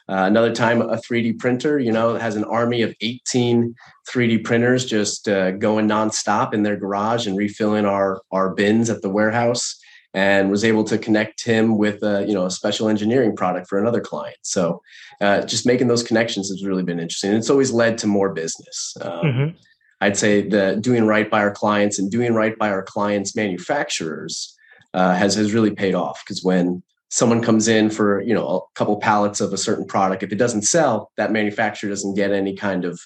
Uh, 0.08 0.24
another 0.26 0.54
time, 0.54 0.80
a 0.80 0.96
3D 0.96 1.38
printer, 1.38 1.78
you 1.78 1.90
know, 1.90 2.14
has 2.14 2.36
an 2.36 2.44
army 2.44 2.82
of 2.82 2.94
18 3.00 3.74
3D 4.08 4.44
printers 4.44 4.84
just 4.84 5.28
uh, 5.28 5.50
going 5.52 5.88
nonstop 5.88 6.54
in 6.54 6.62
their 6.62 6.76
garage 6.76 7.26
and 7.26 7.36
refilling 7.36 7.84
our, 7.84 8.20
our 8.30 8.54
bins 8.54 8.88
at 8.88 9.02
the 9.02 9.10
warehouse 9.10 9.76
and 10.14 10.50
was 10.50 10.64
able 10.64 10.84
to 10.84 10.96
connect 10.96 11.44
him 11.44 11.76
with 11.76 12.02
a, 12.02 12.24
you 12.26 12.34
know, 12.34 12.46
a 12.46 12.50
special 12.50 12.88
engineering 12.88 13.34
product 13.34 13.68
for 13.68 13.78
another 13.78 14.00
client. 14.00 14.38
So 14.42 14.80
uh, 15.20 15.42
just 15.42 15.66
making 15.66 15.88
those 15.88 16.02
connections 16.02 16.48
has 16.48 16.64
really 16.64 16.84
been 16.84 17.00
interesting. 17.00 17.32
It's 17.32 17.50
always 17.50 17.72
led 17.72 17.98
to 17.98 18.06
more 18.06 18.32
business. 18.32 18.96
Um, 19.00 19.12
mm-hmm. 19.12 19.56
I'd 20.00 20.16
say 20.16 20.46
the 20.46 20.78
doing 20.80 21.06
right 21.06 21.30
by 21.30 21.40
our 21.40 21.50
clients 21.50 21.98
and 21.98 22.10
doing 22.10 22.32
right 22.32 22.56
by 22.58 22.70
our 22.70 22.82
clients' 22.82 23.34
manufacturers 23.34 24.54
uh, 24.94 25.14
has 25.14 25.34
has 25.34 25.52
really 25.52 25.74
paid 25.74 25.94
off 25.94 26.22
because 26.24 26.44
when 26.44 26.82
someone 27.16 27.40
comes 27.40 27.66
in 27.66 27.88
for 27.88 28.20
you 28.20 28.34
know 28.34 28.46
a 28.46 28.60
couple 28.74 28.94
pallets 28.98 29.40
of 29.40 29.50
a 29.52 29.56
certain 29.56 29.86
product, 29.86 30.22
if 30.22 30.32
it 30.32 30.36
doesn't 30.36 30.62
sell, 30.62 31.10
that 31.16 31.32
manufacturer 31.32 31.88
doesn't 31.88 32.14
get 32.14 32.30
any 32.30 32.54
kind 32.54 32.84
of 32.84 33.00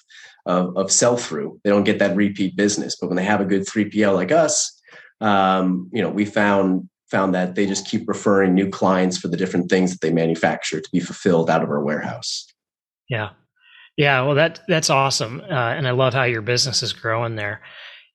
of, 0.45 0.75
of 0.75 0.91
sell 0.91 1.15
through. 1.15 1.59
They 1.63 1.69
don't 1.69 1.85
get 1.85 1.99
that 1.99 2.15
repeat 2.15 2.57
business. 2.57 2.97
But 2.99 3.07
when 3.07 3.15
they 3.15 3.23
have 3.23 3.41
a 3.41 3.45
good 3.45 3.65
three 3.67 3.85
PL 3.85 4.13
like 4.13 4.31
us, 4.31 4.77
um, 5.21 5.89
you 5.93 6.01
know, 6.01 6.09
we 6.09 6.25
found 6.25 6.89
found 7.09 7.33
that 7.35 7.55
they 7.55 7.65
just 7.65 7.87
keep 7.87 8.07
referring 8.07 8.53
new 8.53 8.69
clients 8.69 9.17
for 9.17 9.29
the 9.29 9.37
different 9.37 9.69
things 9.69 9.91
that 9.91 10.01
they 10.01 10.11
manufacture 10.11 10.81
to 10.81 10.89
be 10.91 10.99
fulfilled 10.99 11.49
out 11.49 11.63
of 11.63 11.69
our 11.69 11.83
warehouse. 11.83 12.47
Yeah, 13.07 13.29
yeah, 13.95 14.21
well, 14.23 14.35
that 14.35 14.59
that's 14.67 14.89
awesome, 14.89 15.41
uh, 15.41 15.73
and 15.77 15.87
I 15.87 15.91
love 15.91 16.13
how 16.13 16.23
your 16.23 16.41
business 16.41 16.83
is 16.83 16.91
growing 16.91 17.35
there. 17.35 17.61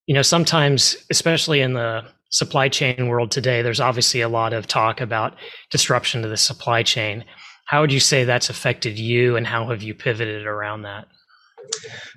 You 0.07 0.15
know, 0.15 0.23
sometimes, 0.23 0.97
especially 1.11 1.61
in 1.61 1.73
the 1.73 2.05
supply 2.31 2.69
chain 2.69 3.09
world 3.09 3.31
today, 3.31 3.63
there's 3.63 3.81
obviously 3.81 4.21
a 4.21 4.29
lot 4.29 4.53
of 4.53 4.67
talk 4.67 5.01
about 5.01 5.37
disruption 5.71 6.23
to 6.23 6.29
the 6.29 6.37
supply 6.37 6.83
chain. 6.83 7.25
How 7.67 7.81
would 7.81 7.93
you 7.93 8.01
say 8.01 8.25
that's 8.25 8.51
affected 8.51 8.99
you, 8.99 9.37
and 9.37 9.47
how 9.47 9.69
have 9.71 9.83
you 9.83 9.95
pivoted 9.95 10.47
around 10.47 10.83
that? 10.83 11.07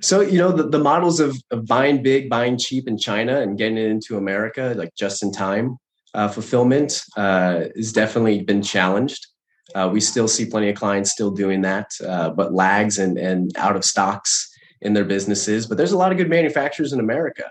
So, 0.01 0.21
you 0.21 0.37
know, 0.37 0.51
the, 0.51 0.63
the 0.63 0.79
models 0.79 1.19
of, 1.19 1.35
of 1.51 1.65
buying 1.65 2.03
big, 2.03 2.29
buying 2.29 2.57
cheap 2.57 2.87
in 2.87 2.97
China 2.97 3.41
and 3.41 3.57
getting 3.57 3.77
it 3.77 3.89
into 3.89 4.17
America, 4.17 4.73
like 4.77 4.93
just 4.95 5.23
in 5.23 5.31
time 5.31 5.77
uh, 6.13 6.27
fulfillment, 6.27 7.01
uh, 7.17 7.65
has 7.75 7.91
definitely 7.91 8.43
been 8.43 8.61
challenged. 8.61 9.25
Uh, 9.75 9.89
we 9.91 10.01
still 10.01 10.27
see 10.27 10.45
plenty 10.45 10.69
of 10.69 10.75
clients 10.75 11.11
still 11.11 11.31
doing 11.31 11.61
that, 11.61 11.87
uh, 12.05 12.29
but 12.29 12.53
lags 12.53 12.99
and, 12.99 13.17
and 13.17 13.55
out 13.57 13.75
of 13.75 13.83
stocks 13.83 14.49
in 14.81 14.93
their 14.93 15.05
businesses. 15.05 15.67
But 15.67 15.77
there's 15.77 15.91
a 15.91 15.97
lot 15.97 16.11
of 16.11 16.17
good 16.17 16.29
manufacturers 16.29 16.93
in 16.93 16.99
America. 16.99 17.49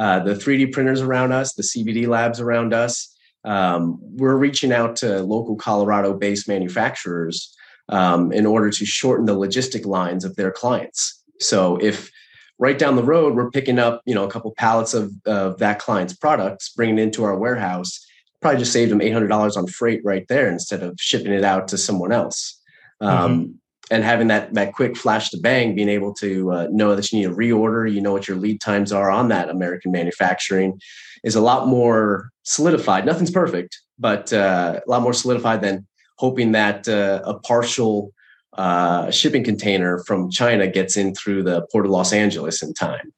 Uh, 0.00 0.18
the 0.20 0.32
3D 0.32 0.72
printers 0.72 1.02
around 1.02 1.30
us, 1.30 1.52
the 1.52 1.62
CBD 1.62 2.08
labs 2.08 2.40
around 2.40 2.72
us. 2.72 3.14
Um, 3.44 3.98
we're 4.00 4.36
reaching 4.36 4.72
out 4.72 4.96
to 4.96 5.22
local 5.22 5.56
Colorado 5.56 6.14
based 6.14 6.48
manufacturers 6.48 7.54
um, 7.90 8.32
in 8.32 8.46
order 8.46 8.70
to 8.70 8.86
shorten 8.86 9.26
the 9.26 9.36
logistic 9.36 9.84
lines 9.84 10.24
of 10.24 10.36
their 10.36 10.50
clients. 10.50 11.22
So 11.38 11.76
if 11.76 12.10
right 12.58 12.78
down 12.78 12.96
the 12.96 13.02
road 13.02 13.34
we're 13.34 13.50
picking 13.50 13.78
up 13.78 14.02
you 14.04 14.14
know 14.14 14.24
a 14.24 14.30
couple 14.30 14.52
pallets 14.56 14.94
of, 14.94 15.12
of 15.26 15.58
that 15.58 15.80
client's 15.80 16.14
products 16.14 16.68
bringing 16.68 16.98
it 16.98 17.02
into 17.02 17.24
our 17.24 17.36
warehouse 17.36 18.06
probably 18.40 18.60
just 18.60 18.72
saved 18.72 18.90
them 18.90 19.00
$800 19.00 19.56
on 19.56 19.66
freight 19.66 20.02
right 20.04 20.26
there 20.28 20.48
instead 20.48 20.82
of 20.82 20.94
shipping 21.00 21.32
it 21.32 21.44
out 21.44 21.68
to 21.68 21.78
someone 21.78 22.12
else 22.12 22.60
um, 23.00 23.40
mm-hmm. 23.40 23.52
And 23.90 24.04
having 24.04 24.28
that 24.28 24.54
that 24.54 24.72
quick 24.72 24.96
flash 24.96 25.30
to 25.30 25.38
bang 25.38 25.74
being 25.74 25.88
able 25.88 26.14
to 26.14 26.52
uh, 26.52 26.68
know 26.70 26.94
that 26.94 27.10
you 27.12 27.20
need 27.20 27.30
a 27.30 27.34
reorder 27.34 27.92
you 27.92 28.00
know 28.00 28.12
what 28.12 28.28
your 28.28 28.36
lead 28.36 28.60
times 28.60 28.92
are 28.92 29.10
on 29.10 29.28
that 29.28 29.48
american 29.48 29.92
manufacturing 29.92 30.80
is 31.24 31.34
a 31.34 31.40
lot 31.40 31.66
more 31.66 32.30
solidified 32.42 33.04
nothing's 33.04 33.30
perfect 33.30 33.80
but 33.98 34.32
uh, 34.32 34.80
a 34.84 34.90
lot 34.90 35.02
more 35.02 35.12
solidified 35.12 35.60
than 35.60 35.86
hoping 36.18 36.52
that 36.52 36.88
uh, 36.88 37.20
a 37.24 37.38
partial 37.38 38.12
uh, 38.54 39.10
shipping 39.10 39.44
container 39.44 39.98
from 40.00 40.30
China 40.30 40.66
gets 40.66 40.96
in 40.96 41.14
through 41.14 41.42
the 41.42 41.66
port 41.72 41.86
of 41.86 41.92
Los 41.92 42.12
Angeles 42.12 42.62
in 42.62 42.74
time. 42.74 43.12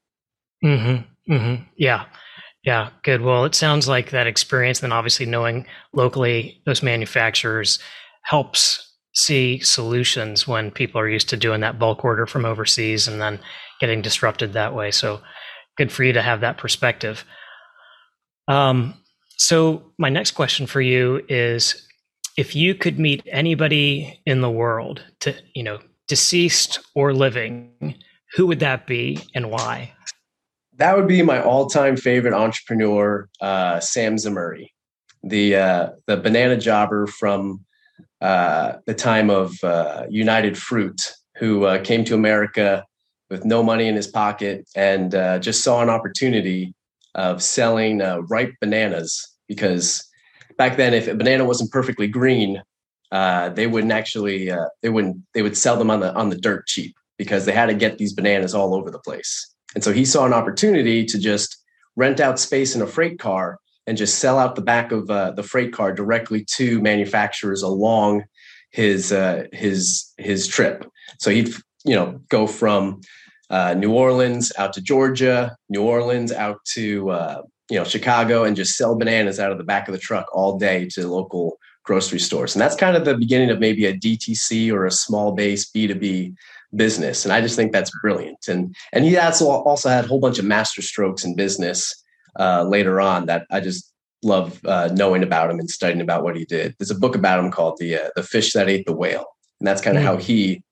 Mm-hmm. 0.65 1.33
Mm-hmm. 1.33 1.65
Yeah. 1.77 2.05
Yeah. 2.65 2.91
Good. 3.03 3.23
Well, 3.23 3.45
it 3.45 3.55
sounds 3.55 3.89
like 3.89 4.11
that 4.11 4.27
experience, 4.27 4.81
then 4.81 4.93
obviously 4.93 5.27
knowing 5.27 5.67
locally 5.93 6.61
those 6.65 6.83
manufacturers 6.83 7.79
helps 8.23 8.92
see 9.15 9.59
solutions 9.61 10.49
when 10.49 10.71
people 10.71 11.01
are 11.01 11.09
used 11.09 11.29
to 11.29 11.37
doing 11.37 11.61
that 11.61 11.79
bulk 11.79 12.05
order 12.05 12.27
from 12.27 12.45
overseas 12.45 13.07
and 13.07 13.21
then 13.21 13.39
getting 13.81 14.03
disrupted 14.03 14.53
that 14.53 14.75
way. 14.75 14.91
So 14.91 15.21
good 15.77 15.93
for 15.93 16.05
you 16.05 16.13
to 16.13 16.23
have 16.23 16.41
that 16.41 16.59
perspective. 16.59 17.25
Um, 18.49 18.95
so 19.37 19.93
my 19.99 20.09
next 20.09 20.33
question 20.33 20.67
for 20.67 20.81
you 20.81 21.23
is 21.29 21.87
if 22.37 22.57
you 22.57 22.75
could 22.75 22.99
meet 22.99 23.23
anybody 23.31 24.21
in 24.25 24.41
the 24.41 24.51
world 24.51 25.03
to 25.21 25.35
you 25.55 25.63
know 25.63 25.79
deceased 26.09 26.81
or 26.95 27.13
living 27.13 27.95
who 28.35 28.47
would 28.47 28.61
that 28.61 28.87
be 28.87 29.19
and 29.35 29.51
why 29.51 29.93
that 30.77 30.97
would 30.97 31.07
be 31.07 31.23
my 31.23 31.43
all-time 31.43 31.97
favorite 31.97 32.35
entrepreneur 32.35 33.29
uh, 33.41 33.79
sam 33.81 34.17
zemurray 34.17 34.69
the 35.23 35.55
uh, 35.55 35.89
the 36.07 36.17
banana 36.17 36.57
jobber 36.57 37.07
from 37.07 37.65
uh, 38.23 38.79
the 38.87 38.95
time 38.95 39.29
of 39.29 39.53
uh, 39.63 40.07
united 40.09 40.57
fruit 40.57 41.13
who 41.37 41.65
uh, 41.65 41.79
came 41.83 42.05
to 42.05 42.15
america 42.15 42.85
with 43.29 43.45
no 43.45 43.63
money 43.63 43.87
in 43.89 43.97
his 43.97 44.07
pocket 44.07 44.67
and 44.75 45.15
uh, 45.15 45.39
just 45.39 45.63
saw 45.63 45.83
an 45.83 45.91
opportunity 45.91 46.75
of 47.15 47.43
selling 47.43 47.99
ripe 48.31 48.55
bananas 48.61 49.33
because 49.49 50.03
back 50.57 50.77
then, 50.77 50.95
if 50.95 51.09
a 51.09 51.15
banana 51.15 51.45
wasn't 51.45 51.71
perfectly 51.71 52.07
green, 52.07 52.63
uh, 53.11 53.49
they 53.51 53.67
wouldn't 53.67 53.93
actually 53.93 54.51
uh, 54.51 54.67
they 54.83 54.89
wouldn't 54.89 55.17
they 55.35 55.43
would 55.43 55.57
sell 55.57 55.77
them 55.77 55.91
on 55.91 56.01
the 56.01 56.15
on 56.15 56.31
the 56.31 56.37
dirt 56.37 56.67
cheap 56.67 56.95
because 57.19 57.45
they 57.45 57.53
had 57.53 57.67
to 57.67 57.75
get 57.75 57.99
these 57.99 58.13
bananas 58.13 58.55
all 58.55 58.75
over 58.75 58.91
the 58.91 58.99
place. 58.99 59.55
And 59.75 59.85
so 59.85 59.93
he 59.93 60.05
saw 60.05 60.25
an 60.25 60.33
opportunity 60.33 61.05
to 61.05 61.19
just 61.19 61.57
rent 61.97 62.21
out 62.21 62.39
space 62.39 62.75
in 62.75 62.83
a 62.83 62.87
freight 62.87 63.19
car 63.19 63.59
and 63.87 63.97
just 63.97 64.19
sell 64.19 64.39
out 64.39 64.55
the 64.55 64.63
back 64.63 64.93
of 64.93 65.11
uh, 65.11 65.33
the 65.33 65.43
freight 65.43 65.73
car 65.73 65.93
directly 65.93 66.45
to 66.57 66.81
manufacturers 66.81 67.63
along 67.63 68.25
his 68.71 69.13
uh, 69.13 69.45
his 69.53 70.13
his 70.19 70.47
trip. 70.47 70.85
So 71.21 71.31
he'd 71.31 71.55
you 71.85 71.95
know 71.95 72.21
go 72.29 72.47
from 72.47 73.01
uh, 73.51 73.75
New 73.75 73.93
Orleans 73.93 74.53
out 74.59 74.73
to 74.75 74.81
Georgia, 74.81 75.57
New 75.69 75.83
Orleans 75.83 76.33
out 76.33 76.59
to 76.75 77.11
uh, 77.11 77.43
you 77.71 77.79
know 77.79 77.85
Chicago 77.85 78.45
and 78.45 78.57
just 78.57 78.77
sell 78.77 78.97
bananas 78.97 79.39
out 79.39 79.53
of 79.53 79.59
the 79.59 79.65
back 79.65 79.89
of 79.89 79.93
the 79.93 80.01
truck 80.01 80.27
all 80.33 80.59
day 80.59 80.89
to 80.93 81.09
local 81.09 81.59
grocery 81.85 82.21
stores. 82.21 82.55
And 82.55 82.63
that's 82.63 82.77
kind 82.77 82.97
of 82.97 83.05
the 83.05 83.17
beginning 83.17 83.51
of 83.51 83.59
maybe 83.59 83.87
a 83.87 83.97
DTC 83.97 84.73
or 84.73 84.87
a 84.87 84.91
small 84.91 85.33
base 85.33 85.69
B2B 85.69 86.35
business. 86.77 87.25
And 87.25 87.33
I 87.33 87.41
just 87.41 87.57
think 87.57 87.73
that's 87.73 87.91
brilliant. 88.01 88.49
And 88.49 88.75
and 88.93 89.05
he 89.05 89.17
also 89.19 89.49
also 89.49 89.89
had 89.89 90.05
a 90.05 90.09
whole 90.09 90.21
bunch 90.21 90.39
of 90.39 90.45
master 90.45 90.83
strokes 90.83 91.25
in 91.25 91.35
business 91.35 92.02
uh, 92.39 92.65
later 92.65 93.01
on 93.01 93.27
that 93.27 93.47
I 93.51 93.61
just 93.61 93.93
love 94.23 94.61
uh, 94.65 94.89
knowing 94.93 95.23
about 95.23 95.51
him 95.51 95.59
and 95.59 95.71
studying 95.71 96.01
about 96.01 96.23
what 96.23 96.37
he 96.37 96.45
did. 96.45 96.75
There's 96.79 96.91
a 96.91 96.99
book 96.99 97.15
about 97.15 97.39
him 97.39 97.51
called 97.51 97.79
the 97.79 97.97
uh, 97.97 98.09
the 98.17 98.23
fish 98.23 98.53
that 98.53 98.69
ate 98.69 98.87
the 98.87 98.97
whale, 98.97 99.27
and 99.61 99.67
that's 99.67 99.83
kind 99.83 99.97
of 99.97 100.03
mm. 100.03 100.07
how 100.07 100.17
he, 100.17 100.63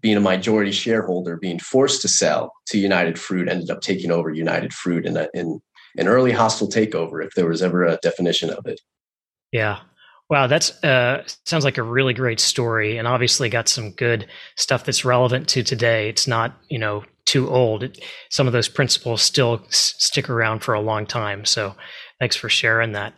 being 0.00 0.16
a 0.16 0.20
majority 0.20 0.72
shareholder, 0.72 1.36
being 1.36 1.58
forced 1.58 2.02
to 2.02 2.08
sell 2.08 2.52
to 2.66 2.78
United 2.78 3.18
Fruit, 3.18 3.48
ended 3.48 3.70
up 3.70 3.80
taking 3.80 4.10
over 4.10 4.30
United 4.30 4.72
Fruit 4.72 5.06
in 5.06 5.16
a, 5.16 5.28
in 5.34 5.60
an 5.96 6.08
early 6.08 6.32
hostile 6.32 6.68
takeover, 6.68 7.24
if 7.24 7.32
there 7.34 7.46
was 7.46 7.62
ever 7.62 7.84
a 7.84 7.98
definition 8.02 8.50
of 8.50 8.66
it. 8.66 8.80
Yeah. 9.52 9.80
Wow, 10.30 10.46
that's 10.46 10.82
uh, 10.82 11.24
sounds 11.44 11.64
like 11.64 11.76
a 11.76 11.82
really 11.82 12.14
great 12.14 12.40
story, 12.40 12.96
and 12.96 13.06
obviously 13.06 13.50
got 13.50 13.68
some 13.68 13.90
good 13.90 14.26
stuff 14.56 14.82
that's 14.84 15.04
relevant 15.04 15.46
to 15.48 15.62
today. 15.62 16.08
It's 16.08 16.26
not, 16.26 16.56
you 16.70 16.78
know, 16.78 17.04
too 17.32 17.48
old. 17.48 17.82
It, 17.82 17.98
some 18.30 18.46
of 18.46 18.52
those 18.52 18.68
principles 18.68 19.22
still 19.22 19.62
s- 19.68 19.94
stick 19.98 20.28
around 20.28 20.60
for 20.60 20.74
a 20.74 20.80
long 20.80 21.06
time. 21.06 21.46
So, 21.46 21.74
thanks 22.20 22.36
for 22.36 22.50
sharing 22.50 22.92
that, 22.92 23.14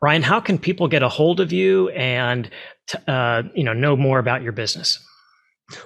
Ryan. 0.00 0.22
How 0.22 0.40
can 0.40 0.58
people 0.58 0.88
get 0.88 1.02
a 1.02 1.08
hold 1.08 1.40
of 1.40 1.52
you 1.52 1.90
and 1.90 2.48
t- 2.88 2.98
uh, 3.06 3.42
you 3.54 3.64
know 3.64 3.74
know 3.74 3.96
more 3.96 4.18
about 4.18 4.42
your 4.42 4.52
business? 4.52 4.98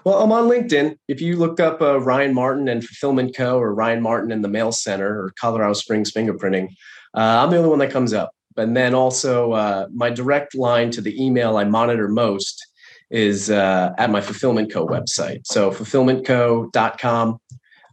Well, 0.04 0.22
I'm 0.22 0.32
on 0.32 0.48
LinkedIn. 0.48 0.96
If 1.08 1.20
you 1.20 1.36
look 1.36 1.60
up 1.60 1.82
uh, 1.82 2.00
Ryan 2.00 2.32
Martin 2.32 2.68
and 2.68 2.82
Fulfillment 2.82 3.36
Co. 3.36 3.58
or 3.58 3.74
Ryan 3.74 4.00
Martin 4.02 4.32
and 4.32 4.42
the 4.42 4.48
Mail 4.48 4.72
Center 4.72 5.08
or 5.08 5.32
Colorado 5.38 5.74
Springs 5.74 6.12
Fingerprinting, 6.12 6.68
uh, 7.14 7.42
I'm 7.42 7.50
the 7.50 7.58
only 7.58 7.68
one 7.68 7.80
that 7.80 7.90
comes 7.90 8.14
up. 8.14 8.30
And 8.56 8.76
then 8.76 8.94
also 8.94 9.52
uh, 9.52 9.88
my 9.92 10.10
direct 10.10 10.54
line 10.54 10.90
to 10.92 11.00
the 11.00 11.22
email 11.22 11.56
I 11.56 11.64
monitor 11.64 12.08
most 12.08 12.64
is 13.10 13.50
uh, 13.50 13.92
at 13.98 14.10
my 14.10 14.20
Fulfillment 14.20 14.72
Co. 14.72 14.86
website. 14.86 15.46
So 15.46 15.70
fulfillmentco.com. 15.70 17.38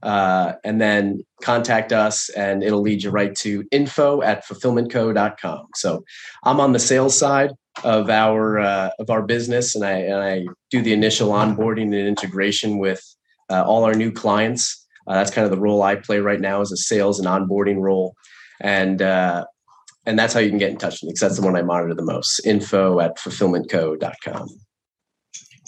Uh, 0.03 0.53
and 0.63 0.81
then 0.81 1.23
contact 1.43 1.93
us 1.93 2.29
and 2.29 2.63
it'll 2.63 2.81
lead 2.81 3.03
you 3.03 3.11
right 3.11 3.35
to 3.35 3.63
info 3.71 4.21
at 4.21 4.45
fulfillmentco.com. 4.45 5.67
So 5.75 6.03
I'm 6.43 6.59
on 6.59 6.71
the 6.71 6.79
sales 6.79 7.17
side 7.17 7.51
of 7.83 8.09
our 8.09 8.59
uh, 8.59 8.89
of 8.99 9.09
our 9.09 9.21
business, 9.21 9.75
and 9.75 9.85
I 9.85 9.91
and 9.91 10.23
I 10.23 10.45
do 10.69 10.81
the 10.81 10.93
initial 10.93 11.29
onboarding 11.29 11.83
and 11.83 11.95
integration 11.95 12.77
with 12.77 13.01
uh, 13.49 13.63
all 13.63 13.83
our 13.83 13.93
new 13.93 14.11
clients. 14.11 14.85
Uh, 15.07 15.13
that's 15.13 15.31
kind 15.31 15.45
of 15.45 15.51
the 15.51 15.59
role 15.59 15.81
I 15.81 15.95
play 15.95 16.19
right 16.19 16.39
now 16.39 16.61
as 16.61 16.71
a 16.71 16.77
sales 16.77 17.19
and 17.19 17.27
onboarding 17.27 17.79
role, 17.79 18.15
and 18.59 19.01
uh, 19.01 19.45
and 20.05 20.17
that's 20.17 20.33
how 20.33 20.39
you 20.39 20.49
can 20.49 20.57
get 20.57 20.71
in 20.71 20.77
touch 20.77 20.95
with 20.95 21.03
me 21.03 21.09
because 21.09 21.21
that's 21.21 21.39
the 21.39 21.45
one 21.45 21.55
I 21.55 21.61
monitor 21.61 21.93
the 21.93 22.03
most. 22.03 22.45
Info 22.45 22.99
at 22.99 23.17
fulfillmentco.com. 23.17 24.49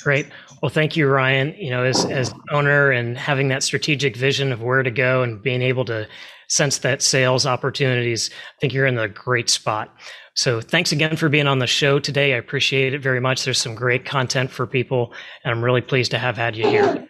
Great. 0.04 0.28
Well, 0.62 0.70
thank 0.70 0.98
you, 0.98 1.08
Ryan. 1.08 1.56
You 1.58 1.70
know, 1.70 1.84
as 1.84 2.06
as 2.06 2.34
owner 2.52 2.92
and 2.92 3.18
having 3.18 3.48
that 3.50 3.64
strategic 3.64 4.16
vision 4.18 4.52
of 4.52 4.62
where 4.62 4.84
to 4.84 4.92
go 4.92 5.24
and 5.24 5.42
being 5.42 5.62
able 5.62 5.86
to 5.86 6.08
sense 6.48 6.80
that 6.80 7.02
sales 7.02 7.46
opportunities, 7.46 8.30
I 8.30 8.60
think 8.60 8.74
you're 8.74 8.86
in 8.86 8.98
a 8.98 9.08
great 9.08 9.50
spot. 9.50 9.96
So 10.36 10.62
thanks 10.62 10.92
again 10.92 11.16
for 11.16 11.30
being 11.30 11.48
on 11.48 11.60
the 11.60 11.68
show 11.68 12.00
today. 12.00 12.34
I 12.34 12.38
appreciate 12.38 12.94
it 12.94 13.02
very 13.02 13.20
much. 13.20 13.46
There's 13.46 13.62
some 13.62 13.76
great 13.76 14.04
content 14.04 14.52
for 14.52 14.66
people, 14.66 15.14
and 15.44 15.54
I'm 15.54 15.64
really 15.64 15.82
pleased 15.82 16.12
to 16.12 16.18
have 16.18 16.36
had 16.38 16.56
you 16.56 16.68
here. 16.68 17.08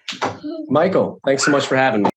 Michael, 0.67 1.19
thanks 1.25 1.45
so 1.45 1.51
much 1.51 1.65
for 1.65 1.75
having 1.75 2.03
me. 2.03 2.09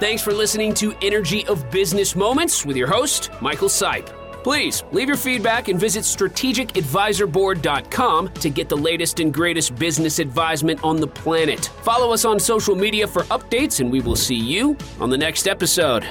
Thanks 0.00 0.22
for 0.22 0.32
listening 0.32 0.74
to 0.74 0.94
Energy 1.02 1.46
of 1.46 1.70
Business 1.70 2.16
Moments 2.16 2.64
with 2.66 2.76
your 2.76 2.88
host, 2.88 3.30
Michael 3.40 3.68
Sipe. 3.68 4.23
Please 4.44 4.84
leave 4.92 5.08
your 5.08 5.16
feedback 5.16 5.66
and 5.68 5.80
visit 5.80 6.04
strategicadvisorboard.com 6.04 8.28
to 8.28 8.50
get 8.50 8.68
the 8.68 8.76
latest 8.76 9.18
and 9.20 9.32
greatest 9.32 9.74
business 9.76 10.18
advisement 10.18 10.84
on 10.84 11.00
the 11.00 11.06
planet. 11.06 11.70
Follow 11.82 12.12
us 12.12 12.26
on 12.26 12.38
social 12.38 12.76
media 12.76 13.06
for 13.06 13.22
updates, 13.24 13.80
and 13.80 13.90
we 13.90 14.02
will 14.02 14.16
see 14.16 14.36
you 14.36 14.76
on 15.00 15.08
the 15.08 15.16
next 15.16 15.48
episode. 15.48 16.06